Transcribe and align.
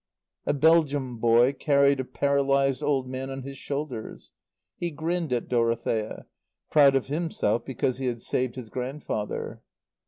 A 0.47 0.53
Belgium 0.55 1.19
boy 1.19 1.53
carried 1.53 1.99
a 1.99 2.03
paralyzed 2.03 2.81
old 2.81 3.07
man 3.07 3.29
on 3.29 3.43
his 3.43 3.59
shoulders. 3.59 4.31
He 4.79 4.89
grinned 4.89 5.31
at 5.31 5.47
Dorothea, 5.47 6.25
proud 6.71 6.95
of 6.95 7.05
himself 7.05 7.63
because 7.65 7.99
he 7.99 8.07
had 8.07 8.19
saved 8.19 8.55
his 8.55 8.71
grandfather. 8.71 9.61